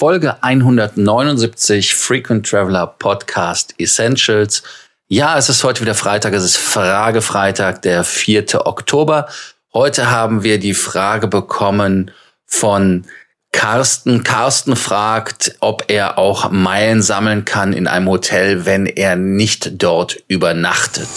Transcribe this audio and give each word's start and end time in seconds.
Folge 0.00 0.42
179 0.42 1.94
Frequent 1.94 2.48
Traveler 2.48 2.86
Podcast 2.86 3.74
Essentials. 3.76 4.62
Ja, 5.08 5.36
es 5.36 5.50
ist 5.50 5.62
heute 5.62 5.82
wieder 5.82 5.94
Freitag, 5.94 6.32
es 6.32 6.42
ist 6.42 6.56
Fragefreitag, 6.56 7.82
der 7.82 8.02
4. 8.02 8.66
Oktober. 8.66 9.28
Heute 9.74 10.10
haben 10.10 10.42
wir 10.42 10.58
die 10.58 10.72
Frage 10.72 11.28
bekommen 11.28 12.12
von 12.46 13.04
Carsten. 13.52 14.22
Carsten 14.22 14.76
fragt, 14.76 15.56
ob 15.60 15.84
er 15.88 16.18
auch 16.18 16.50
Meilen 16.50 17.02
sammeln 17.02 17.44
kann 17.44 17.72
in 17.72 17.86
einem 17.86 18.08
Hotel, 18.08 18.64
wenn 18.64 18.86
er 18.86 19.16
nicht 19.16 19.82
dort 19.82 20.16
übernachtet. 20.28 21.08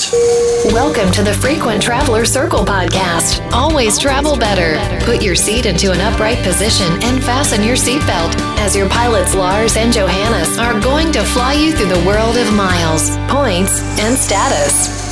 Welcome 0.72 1.12
to 1.12 1.24
the 1.24 1.34
Frequent 1.34 1.84
Traveler 1.84 2.26
Circle 2.26 2.66
podcast. 2.66 3.42
Always 3.52 3.98
travel 3.98 4.36
better. 4.36 4.78
Put 5.06 5.24
your 5.24 5.36
seat 5.36 5.66
into 5.66 5.92
an 5.92 6.00
upright 6.02 6.42
position 6.44 6.92
and 7.04 7.24
fasten 7.24 7.64
your 7.64 7.78
seatbelt 7.78 8.36
as 8.60 8.76
your 8.76 8.90
pilots 8.90 9.36
Lars 9.36 9.78
and 9.78 9.94
Johannes 9.94 10.58
are 10.58 10.80
going 10.82 11.12
to 11.14 11.24
fly 11.24 11.54
you 11.54 11.72
through 11.74 11.94
the 11.94 12.06
world 12.06 12.38
of 12.38 12.52
miles, 12.54 13.16
points 13.30 13.82
and 14.00 14.18
status. 14.18 15.03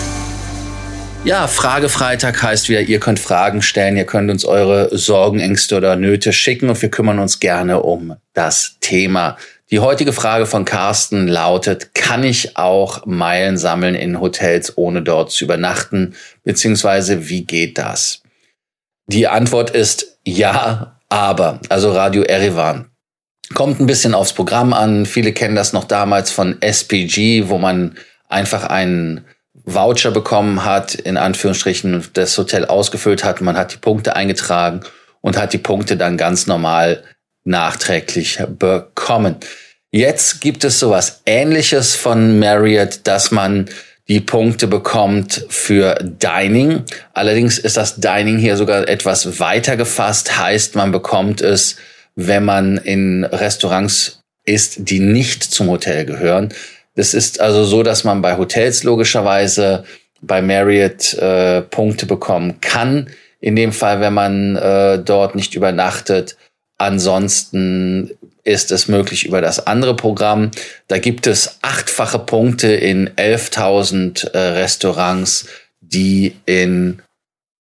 Ja, 1.24 1.48
Fragefreitag 1.48 2.42
heißt 2.42 2.68
wieder, 2.68 2.82
ihr 2.82 3.00
könnt 3.00 3.20
Fragen 3.20 3.62
stellen, 3.62 3.96
ihr 3.96 4.06
könnt 4.06 4.32
uns 4.32 4.44
eure 4.44 4.98
Sorgen, 4.98 5.40
Ängste 5.40 5.78
oder 5.78 5.96
Nöte 5.96 6.34
schicken 6.34 6.68
und 6.68 6.82
wir 6.82 6.90
kümmern 6.90 7.20
uns 7.20 7.40
gerne 7.40 7.84
um 7.84 8.16
das 8.34 8.78
Thema. 8.80 9.38
Die 9.70 9.80
heutige 9.80 10.14
Frage 10.14 10.48
von 10.48 10.66
Carsten 10.66 11.28
lautet, 11.28 11.94
kann 11.94 12.24
ich 12.24 12.58
auch 12.58 13.06
Meilen 13.06 13.60
sammeln 13.60 13.94
in 13.94 14.20
Hotels, 14.20 14.76
ohne 14.78 15.04
dort 15.04 15.32
zu 15.32 15.46
übernachten? 15.46 16.16
Beziehungsweise, 16.44 17.30
wie 17.30 17.46
geht 17.46 17.78
das? 17.78 18.24
Die 19.06 19.28
Antwort 19.28 19.70
ist 19.70 20.18
ja, 20.26 21.00
aber. 21.08 21.60
Also 21.70 21.92
Radio 21.92 22.24
Erivan. 22.24 22.90
Kommt 23.54 23.80
ein 23.80 23.86
bisschen 23.86 24.16
aufs 24.16 24.34
Programm 24.34 24.74
an. 24.74 25.06
Viele 25.06 25.34
kennen 25.34 25.56
das 25.56 25.72
noch 25.72 25.84
damals 25.84 26.32
von 26.32 26.60
SPG, 26.62 27.48
wo 27.48 27.60
man 27.60 27.96
einfach 28.28 28.64
einen 28.64 29.26
Voucher 29.66 30.12
bekommen 30.12 30.66
hat, 30.66 30.96
in 30.96 31.18
Anführungsstrichen 31.18 32.04
das 32.14 32.38
Hotel 32.38 32.66
ausgefüllt 32.66 33.24
hat, 33.24 33.42
man 33.42 33.58
hat 33.58 33.74
die 33.74 33.78
Punkte 33.78 34.16
eingetragen 34.16 34.82
und 35.22 35.38
hat 35.38 35.54
die 35.54 35.58
Punkte 35.58 35.98
dann 35.98 36.18
ganz 36.18 36.48
normal 36.48 37.04
nachträglich 37.44 38.40
bekommen. 38.58 39.38
Jetzt 39.92 40.42
gibt 40.42 40.64
es 40.64 40.80
sowas 40.80 41.22
ähnliches 41.26 41.96
von 41.96 42.40
Marriott, 42.40 43.02
dass 43.04 43.32
man 43.32 43.70
die 44.08 44.22
Punkte 44.22 44.68
bekommt 44.68 45.46
für 45.50 45.96
Dining. 46.02 46.84
Allerdings 47.14 47.58
ist 47.58 47.78
das 47.78 47.96
Dining 47.96 48.38
hier 48.38 48.58
sogar 48.58 48.88
etwas 48.88 49.40
weiter 49.40 49.78
gefasst, 49.78 50.38
heißt 50.38 50.76
man 50.76 50.92
bekommt 50.92 51.42
es, 51.42 51.78
wenn 52.16 52.46
man 52.46 52.78
in 52.78 53.24
Restaurants 53.24 54.22
ist, 54.44 54.90
die 54.90 55.00
nicht 55.00 55.44
zum 55.44 55.70
Hotel 55.70 56.06
gehören. 56.06 56.50
Es 56.96 57.14
ist 57.14 57.40
also 57.40 57.64
so, 57.64 57.84
dass 57.84 58.04
man 58.04 58.22
bei 58.22 58.38
Hotels 58.38 58.84
logischerweise 58.84 59.86
bei 60.22 60.42
Marriott 60.42 61.14
äh, 61.16 61.62
Punkte 61.62 62.06
bekommen 62.06 62.60
kann. 62.62 63.10
In 63.40 63.56
dem 63.56 63.72
Fall, 63.72 64.02
wenn 64.02 64.14
man 64.14 64.56
äh, 64.56 65.00
dort 65.00 65.36
nicht 65.36 65.56
übernachtet. 65.56 66.38
Ansonsten 66.78 68.12
ist 68.44 68.72
es 68.72 68.88
möglich 68.88 69.26
über 69.26 69.42
das 69.42 69.66
andere 69.68 69.96
Programm. 69.96 70.52
Da 70.88 70.98
gibt 70.98 71.28
es 71.28 71.60
achtfache 71.62 72.20
Punkte 72.20 72.72
in 72.72 73.10
11.000 73.10 74.32
äh, 74.32 74.38
Restaurants, 74.38 75.48
die 75.80 76.36
in 76.46 77.02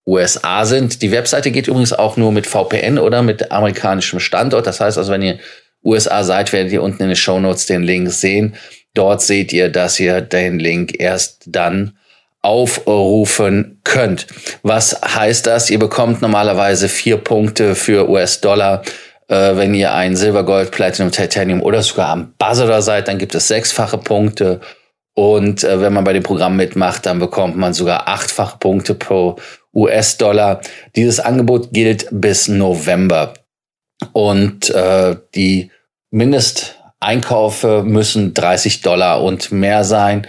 USA 0.07 0.65
sind. 0.65 1.01
Die 1.01 1.11
Webseite 1.11 1.51
geht 1.51 1.67
übrigens 1.67 1.93
auch 1.93 2.17
nur 2.17 2.31
mit 2.31 2.47
VPN 2.47 2.97
oder 2.97 3.21
mit 3.21 3.51
amerikanischem 3.51 4.19
Standort. 4.19 4.65
Das 4.65 4.79
heißt 4.79 4.97
also, 4.97 5.11
wenn 5.11 5.21
ihr 5.21 5.39
USA 5.83 6.23
seid, 6.23 6.53
werdet 6.53 6.71
ihr 6.71 6.83
unten 6.83 7.03
in 7.03 7.09
den 7.09 7.15
Show 7.15 7.39
Notes 7.39 7.65
den 7.65 7.83
Link 7.83 8.11
sehen. 8.11 8.55
Dort 8.93 9.21
seht 9.21 9.53
ihr, 9.53 9.69
dass 9.69 9.99
ihr 9.99 10.21
den 10.21 10.59
Link 10.59 10.99
erst 10.99 11.43
dann 11.47 11.97
aufrufen 12.41 13.79
könnt. 13.83 14.27
Was 14.63 14.99
heißt 15.01 15.45
das? 15.47 15.69
Ihr 15.69 15.79
bekommt 15.79 16.21
normalerweise 16.21 16.89
vier 16.89 17.17
Punkte 17.17 17.75
für 17.75 18.09
US-Dollar. 18.09 18.81
Äh, 19.27 19.55
wenn 19.55 19.73
ihr 19.73 19.93
ein 19.93 20.15
Silber, 20.15 20.43
Gold, 20.43 20.71
Platinum, 20.71 21.11
Titanium 21.11 21.61
oder 21.61 21.81
sogar 21.83 22.09
Ambassador 22.09 22.81
seid, 22.81 23.07
dann 23.07 23.17
gibt 23.17 23.35
es 23.35 23.47
sechsfache 23.47 23.97
Punkte. 23.97 24.59
Und 25.13 25.63
äh, 25.63 25.79
wenn 25.81 25.93
man 25.93 26.03
bei 26.03 26.13
dem 26.13 26.23
Programm 26.23 26.55
mitmacht, 26.55 27.05
dann 27.05 27.19
bekommt 27.19 27.57
man 27.57 27.73
sogar 27.73 28.07
achtfache 28.07 28.57
Punkte 28.57 28.95
pro 28.95 29.37
US-Dollar. 29.73 30.61
Dieses 30.95 31.19
Angebot 31.19 31.71
gilt 31.71 32.07
bis 32.11 32.47
November. 32.47 33.33
Und 34.13 34.69
äh, 34.69 35.15
die 35.35 35.71
Mindest 36.09 36.77
Einkäufe 36.99 37.83
müssen 37.83 38.33
30 38.33 38.81
Dollar 38.81 39.23
und 39.23 39.51
mehr 39.51 39.83
sein. 39.83 40.27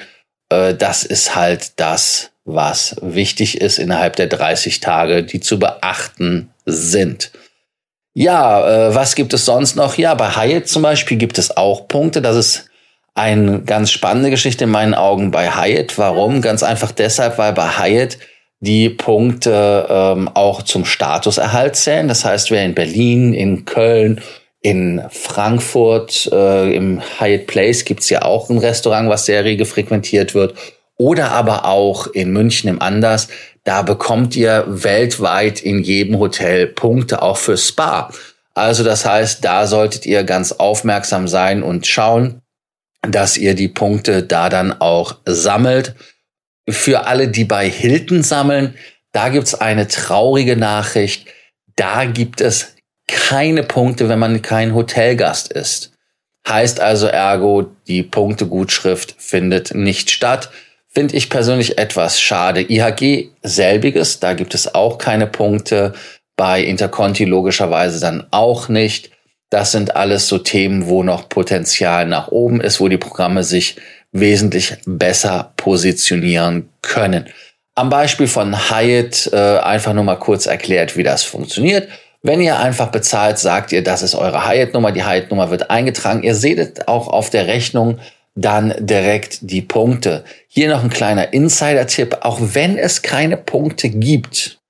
Äh, 0.48 0.74
das 0.74 1.04
ist 1.04 1.34
halt 1.36 1.78
das, 1.78 2.30
was 2.44 2.96
wichtig 3.00 3.60
ist 3.60 3.78
innerhalb 3.78 4.16
der 4.16 4.26
30 4.26 4.80
Tage, 4.80 5.22
die 5.22 5.40
zu 5.40 5.58
beachten 5.58 6.50
sind. 6.64 7.30
Ja, 8.14 8.88
äh, 8.88 8.94
was 8.94 9.14
gibt 9.14 9.32
es 9.32 9.44
sonst 9.44 9.76
noch? 9.76 9.96
Ja, 9.96 10.14
bei 10.14 10.30
Hyatt 10.30 10.68
zum 10.68 10.82
Beispiel 10.82 11.16
gibt 11.16 11.38
es 11.38 11.56
auch 11.56 11.88
Punkte. 11.88 12.20
Das 12.20 12.36
ist 12.36 12.70
eine 13.14 13.60
ganz 13.62 13.90
spannende 13.90 14.30
Geschichte 14.30 14.64
in 14.64 14.70
meinen 14.70 14.94
Augen 14.94 15.30
bei 15.30 15.50
Hyatt. 15.50 15.98
Warum? 15.98 16.40
Ganz 16.42 16.62
einfach 16.62 16.92
deshalb, 16.92 17.38
weil 17.38 17.52
bei 17.52 17.68
Hyatt 17.68 18.18
die 18.62 18.90
Punkte 18.90 19.86
ähm, 19.90 20.30
auch 20.34 20.62
zum 20.62 20.84
Statuserhalt 20.84 21.74
zählen. 21.74 22.06
Das 22.06 22.24
heißt, 22.24 22.52
wer 22.52 22.64
in 22.64 22.74
Berlin, 22.74 23.34
in 23.34 23.64
Köln 23.64 24.20
in 24.60 25.02
Frankfurt 25.10 26.30
äh, 26.32 26.74
im 26.74 27.02
Hyatt 27.18 27.48
Place 27.48 27.84
gibt's 27.84 28.08
ja 28.08 28.22
auch 28.22 28.48
ein 28.48 28.58
Restaurant, 28.58 29.08
was 29.10 29.26
sehr 29.26 29.44
rege 29.44 29.64
frequentiert 29.64 30.34
wird. 30.34 30.54
Oder 30.96 31.32
aber 31.32 31.64
auch 31.64 32.06
in 32.06 32.32
München 32.32 32.70
im 32.70 32.80
Anders. 32.80 33.26
Da 33.64 33.82
bekommt 33.82 34.36
ihr 34.36 34.64
weltweit 34.68 35.60
in 35.60 35.82
jedem 35.82 36.20
Hotel 36.20 36.68
Punkte 36.68 37.22
auch 37.22 37.36
für 37.36 37.56
Spa. 37.56 38.10
Also 38.54 38.84
das 38.84 39.04
heißt, 39.04 39.44
da 39.44 39.66
solltet 39.66 40.06
ihr 40.06 40.22
ganz 40.22 40.52
aufmerksam 40.52 41.26
sein 41.26 41.64
und 41.64 41.88
schauen, 41.88 42.40
dass 43.00 43.36
ihr 43.36 43.54
die 43.54 43.68
Punkte 43.68 44.22
da 44.22 44.48
dann 44.48 44.80
auch 44.80 45.16
sammelt. 45.24 45.96
Für 46.68 47.06
alle, 47.06 47.28
die 47.28 47.44
bei 47.44 47.68
Hilton 47.68 48.22
sammeln, 48.22 48.74
da 49.12 49.28
gibt's 49.28 49.54
eine 49.54 49.88
traurige 49.88 50.56
Nachricht. 50.56 51.26
Da 51.76 52.04
gibt 52.04 52.40
es 52.40 52.74
keine 53.06 53.62
Punkte, 53.62 54.08
wenn 54.08 54.18
man 54.18 54.42
kein 54.42 54.74
Hotelgast 54.74 55.52
ist. 55.52 55.92
Heißt 56.48 56.80
also 56.80 57.06
ergo, 57.06 57.70
die 57.86 58.02
Punktegutschrift 58.02 59.14
findet 59.18 59.74
nicht 59.74 60.10
statt. 60.10 60.50
Finde 60.88 61.16
ich 61.16 61.30
persönlich 61.30 61.78
etwas 61.78 62.20
schade. 62.20 62.62
IHG 62.62 63.30
selbiges, 63.42 64.18
da 64.18 64.34
gibt 64.34 64.54
es 64.54 64.74
auch 64.74 64.98
keine 64.98 65.26
Punkte. 65.26 65.94
Bei 66.36 66.62
Interconti 66.62 67.24
logischerweise 67.24 68.00
dann 68.00 68.26
auch 68.30 68.68
nicht. 68.68 69.11
Das 69.52 69.70
sind 69.70 69.96
alles 69.96 70.28
so 70.28 70.38
Themen, 70.38 70.86
wo 70.86 71.02
noch 71.02 71.28
Potenzial 71.28 72.06
nach 72.06 72.28
oben 72.28 72.62
ist, 72.62 72.80
wo 72.80 72.88
die 72.88 72.96
Programme 72.96 73.44
sich 73.44 73.76
wesentlich 74.10 74.76
besser 74.86 75.52
positionieren 75.58 76.70
können. 76.80 77.26
Am 77.74 77.90
Beispiel 77.90 78.28
von 78.28 78.70
Hyatt 78.70 79.28
äh, 79.30 79.58
einfach 79.58 79.92
nur 79.92 80.04
mal 80.04 80.16
kurz 80.16 80.46
erklärt, 80.46 80.96
wie 80.96 81.02
das 81.02 81.22
funktioniert. 81.22 81.88
Wenn 82.22 82.40
ihr 82.40 82.58
einfach 82.60 82.88
bezahlt, 82.88 83.38
sagt 83.38 83.72
ihr, 83.72 83.84
das 83.84 84.00
ist 84.00 84.14
eure 84.14 84.48
Hyatt-Nummer, 84.48 84.90
die 84.90 85.04
Hyatt-Nummer 85.04 85.50
wird 85.50 85.70
eingetragen. 85.70 86.22
Ihr 86.22 86.34
seht 86.34 86.88
auch 86.88 87.08
auf 87.08 87.28
der 87.28 87.46
Rechnung 87.46 87.98
dann 88.34 88.74
direkt 88.78 89.38
die 89.42 89.60
Punkte. 89.60 90.24
Hier 90.48 90.70
noch 90.70 90.82
ein 90.82 90.88
kleiner 90.88 91.34
Insider-Tipp, 91.34 92.18
auch 92.22 92.38
wenn 92.40 92.78
es 92.78 93.02
keine 93.02 93.36
Punkte 93.36 93.90
gibt, 93.90 94.61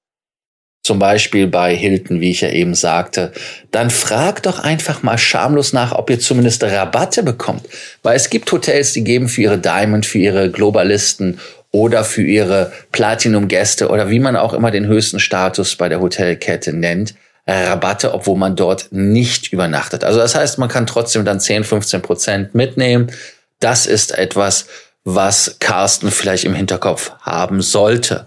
zum 0.83 0.99
Beispiel 0.99 1.47
bei 1.47 1.77
Hilton, 1.77 2.21
wie 2.21 2.31
ich 2.31 2.41
ja 2.41 2.49
eben 2.49 2.75
sagte, 2.75 3.33
dann 3.71 3.89
fragt 3.89 4.47
doch 4.47 4.59
einfach 4.59 5.03
mal 5.03 5.17
schamlos 5.17 5.73
nach, 5.73 5.93
ob 5.93 6.11
ihr 6.11 6.19
zumindest 6.19 6.65
Rabatte 6.65 7.23
bekommt. 7.23 7.69
Weil 8.03 8.17
es 8.17 8.31
gibt 8.31 8.51
Hotels, 8.51 8.93
die 8.93 9.05
geben 9.05 9.29
für 9.29 9.43
ihre 9.43 9.59
Diamond, 9.59 10.07
für 10.07 10.19
ihre 10.19 10.51
Globalisten 10.51 11.39
oder 11.71 12.05
für 12.05 12.23
ihre 12.23 12.73
Platinum-Gäste 12.91 13.89
oder 13.89 14.11
wie 14.11 14.19
man 14.19 14.37
auch 14.37 14.55
immer 14.55 14.71
den 14.73 14.87
höchsten 14.87 15.21
Status 15.21 15.77
bei 15.77 15.89
der 15.89 16.01
Hotelkette 16.01 16.73
nennt, 16.73 17.15
Rabatte, 17.47 18.13
obwohl 18.13 18.37
man 18.37 18.57
dort 18.57 18.89
nicht 18.91 19.53
übernachtet. 19.53 20.05
Also 20.05 20.19
das 20.19 20.35
heißt, 20.35 20.59
man 20.59 20.69
kann 20.69 20.87
trotzdem 20.87 21.25
dann 21.25 21.41
10, 21.41 21.65
15 21.65 22.03
Prozent 22.03 22.55
mitnehmen. 22.55 23.11
Das 23.59 23.87
ist 23.87 24.17
etwas, 24.17 24.67
was 25.05 25.57
Carsten 25.59 26.11
vielleicht 26.11 26.45
im 26.45 26.55
Hinterkopf 26.55 27.13
haben 27.21 27.61
sollte. 27.61 28.25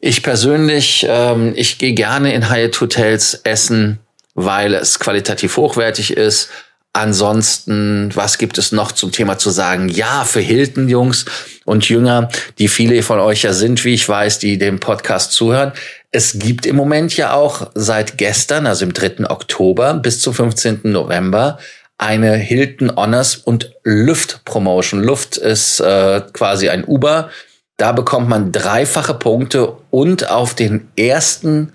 Ich 0.00 0.22
persönlich, 0.22 1.06
ähm, 1.08 1.52
ich 1.56 1.78
gehe 1.78 1.92
gerne 1.94 2.34
in 2.34 2.50
Hyatt 2.50 2.80
Hotels 2.80 3.40
essen, 3.44 4.00
weil 4.34 4.74
es 4.74 4.98
qualitativ 4.98 5.56
hochwertig 5.56 6.16
ist. 6.16 6.50
Ansonsten, 6.92 8.10
was 8.14 8.38
gibt 8.38 8.56
es 8.56 8.72
noch 8.72 8.90
zum 8.90 9.12
Thema 9.12 9.36
zu 9.36 9.50
sagen? 9.50 9.88
Ja, 9.88 10.24
für 10.24 10.40
Hilton, 10.40 10.88
Jungs 10.88 11.26
und 11.66 11.88
Jünger, 11.88 12.30
die 12.58 12.68
viele 12.68 13.02
von 13.02 13.20
euch 13.20 13.42
ja 13.42 13.52
sind, 13.52 13.84
wie 13.84 13.92
ich 13.92 14.08
weiß, 14.08 14.38
die 14.38 14.56
dem 14.56 14.80
Podcast 14.80 15.32
zuhören. 15.32 15.72
Es 16.10 16.38
gibt 16.38 16.64
im 16.64 16.74
Moment 16.74 17.14
ja 17.16 17.34
auch 17.34 17.70
seit 17.74 18.16
gestern, 18.16 18.66
also 18.66 18.86
im 18.86 18.94
3. 18.94 19.28
Oktober 19.28 19.92
bis 19.94 20.20
zum 20.20 20.32
15. 20.32 20.80
November, 20.84 21.58
eine 21.98 22.34
Hilton 22.36 22.94
Honors 22.94 23.36
und 23.36 23.72
Luft 23.82 24.44
Promotion. 24.44 25.02
Luft 25.02 25.36
ist 25.36 25.80
äh, 25.80 26.22
quasi 26.32 26.68
ein 26.68 26.84
Uber. 26.84 27.30
Da 27.76 27.92
bekommt 27.92 28.28
man 28.28 28.52
dreifache 28.52 29.14
Punkte 29.14 29.76
und 29.90 30.30
auf 30.30 30.54
den 30.54 30.90
ersten 30.96 31.72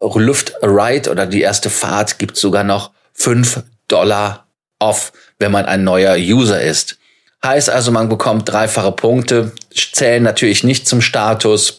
Luft 0.00 0.54
Ride 0.62 1.10
oder 1.10 1.26
die 1.26 1.42
erste 1.42 1.70
Fahrt 1.70 2.18
gibt 2.18 2.36
sogar 2.36 2.64
noch 2.64 2.90
fünf 3.12 3.62
Dollar 3.88 4.46
off, 4.78 5.12
wenn 5.38 5.52
man 5.52 5.66
ein 5.66 5.84
neuer 5.84 6.16
User 6.16 6.60
ist. 6.60 6.98
Heißt 7.44 7.70
also, 7.70 7.90
man 7.90 8.08
bekommt 8.08 8.48
dreifache 8.48 8.92
Punkte, 8.92 9.52
zählen 9.72 10.22
natürlich 10.22 10.64
nicht 10.64 10.86
zum 10.86 11.00
Status 11.00 11.78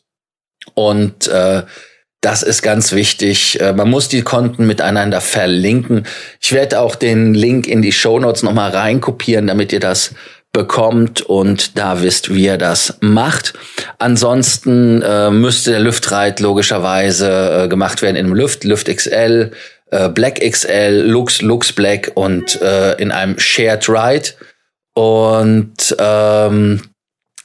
und 0.74 1.28
äh, 1.28 1.64
das 2.24 2.42
ist 2.42 2.62
ganz 2.62 2.94
wichtig. 2.94 3.60
Äh, 3.60 3.74
man 3.74 3.90
muss 3.90 4.08
die 4.08 4.22
Konten 4.22 4.66
miteinander 4.66 5.22
verlinken. 5.22 6.08
Ich 6.42 6.54
werde 6.54 6.80
auch 6.80 6.96
den 6.96 7.34
Link 7.34 7.68
in 7.68 7.82
die 7.82 7.92
Show 7.92 8.20
Notes 8.20 8.44
nochmal 8.44 8.72
reinkopieren, 8.72 9.48
damit 9.48 9.74
ihr 9.74 9.80
das 9.80 10.16
bekommt 10.54 11.22
und 11.22 11.78
da 11.78 12.02
wisst, 12.02 12.34
wie 12.34 12.46
ihr 12.46 12.58
das 12.58 12.98
macht. 13.02 13.54
Ansonsten 13.98 15.02
äh, 15.02 15.32
müsste 15.32 15.72
der 15.72 15.80
Lüftreit 15.80 16.40
logischerweise 16.40 17.64
äh, 17.64 17.68
gemacht 17.68 18.02
werden 18.02 18.16
in 18.16 18.28
einem 18.28 18.36
Lüft, 18.36 18.64
Lüft 18.64 18.88
XL, 18.88 19.52
äh, 19.92 20.10
Black 20.10 20.40
XL, 20.40 21.04
Lux, 21.08 21.42
Lux 21.42 21.74
Black 21.74 22.12
und 22.16 22.62
äh, 22.62 22.94
in 23.02 23.12
einem 23.12 23.38
Shared 23.40 23.90
Ride. 23.90 24.30
Und 24.96 25.96
ähm, 25.98 26.82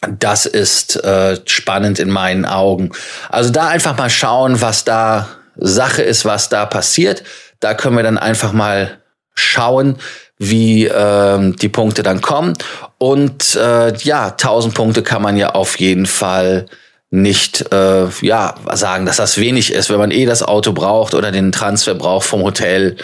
das 0.06 0.46
ist 0.46 1.02
äh, 1.04 1.40
spannend 1.46 1.98
in 1.98 2.10
meinen 2.10 2.44
Augen. 2.44 2.90
Also 3.28 3.50
da 3.50 3.68
einfach 3.68 3.96
mal 3.96 4.10
schauen, 4.10 4.60
was 4.60 4.84
da 4.84 5.28
Sache 5.56 6.02
ist, 6.02 6.24
was 6.24 6.48
da 6.48 6.66
passiert. 6.66 7.24
Da 7.60 7.74
können 7.74 7.96
wir 7.96 8.04
dann 8.04 8.18
einfach 8.18 8.52
mal 8.52 8.98
schauen, 9.34 9.96
wie 10.38 10.86
ähm, 10.86 11.56
die 11.56 11.68
Punkte 11.68 12.02
dann 12.02 12.20
kommen. 12.20 12.54
Und 12.98 13.56
äh, 13.56 13.96
ja, 13.98 14.28
1000 14.28 14.74
Punkte 14.74 15.02
kann 15.02 15.22
man 15.22 15.36
ja 15.36 15.50
auf 15.50 15.78
jeden 15.80 16.06
Fall 16.06 16.66
nicht 17.10 17.72
äh, 17.72 18.06
ja 18.20 18.54
sagen, 18.74 19.06
dass 19.06 19.16
das 19.16 19.38
wenig 19.38 19.72
ist, 19.72 19.90
wenn 19.90 19.98
man 19.98 20.10
eh 20.10 20.26
das 20.26 20.42
Auto 20.42 20.72
braucht 20.72 21.14
oder 21.14 21.32
den 21.32 21.52
Transfer 21.52 21.94
braucht 21.94 22.26
vom 22.26 22.42
Hotel 22.42 22.96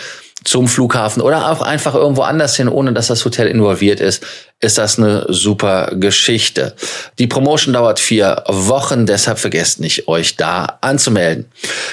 zum 0.45 0.69
Flughafen 0.69 1.23
oder 1.23 1.51
auch 1.51 1.63
einfach 1.63 1.95
irgendwo 1.95 2.23
anders 2.23 2.57
hin, 2.57 2.69
ohne 2.69 2.93
dass 2.93 3.07
das 3.07 3.25
Hotel 3.25 3.47
involviert 3.47 4.01
ist, 4.01 4.23
ist 4.61 4.79
das 4.79 4.99
eine 4.99 5.27
super 5.29 5.93
Geschichte. 5.95 6.75
Die 7.19 7.27
Promotion 7.27 7.75
dauert 7.75 7.99
vier 7.99 8.45
Wochen, 8.47 9.07
deshalb 9.07 9.39
vergesst 9.39 9.81
nicht, 9.81 10.09
euch 10.09 10.37
da 10.37 10.79
anzumelden. 10.81 11.47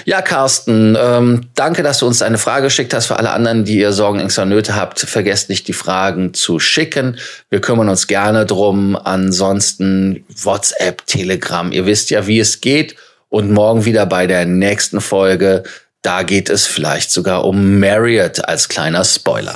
Ja, 0.06 0.22
Carsten, 0.22 0.98
ähm, 1.00 1.48
danke, 1.56 1.84
dass 1.84 2.00
du 2.00 2.08
uns 2.08 2.22
eine 2.22 2.38
Frage 2.38 2.68
geschickt 2.68 2.94
hast. 2.94 3.08
Für 3.08 3.18
alle 3.18 3.32
anderen, 3.32 3.66
die 3.66 3.80
ihr 3.80 3.94
Sorgen, 3.94 4.20
Ängste 4.20 4.44
und 4.44 4.50
Nöte 4.50 4.76
habt, 4.76 5.00
vergesst 5.00 5.50
nicht, 5.50 5.68
die 5.68 5.74
Fragen 5.74 6.34
zu 6.34 6.60
schicken. 6.60 7.18
Wir 7.50 7.62
kümmern 7.62 7.90
uns 7.90 8.08
gerne 8.08 8.46
drum. 8.46 8.96
Ansonsten 8.96 10.24
WhatsApp, 10.42 11.06
Telegram. 11.08 11.72
Ihr 11.72 11.86
wisst 11.86 12.10
ja, 12.10 12.28
wie 12.28 12.40
es 12.40 12.62
geht. 12.62 12.96
Und 13.30 13.50
morgen 13.50 13.86
wieder 13.86 14.06
bei 14.06 14.28
der 14.28 14.46
nächsten 14.46 15.00
Folge 15.00 15.64
Da 16.02 16.24
geht 16.24 16.50
es 16.50 16.66
vielleicht 16.66 17.12
sogar 17.12 17.46
um 17.46 17.80
Marriott 17.80 18.44
als 18.48 18.68
kleiner 18.68 19.04
Spoiler. 19.04 19.54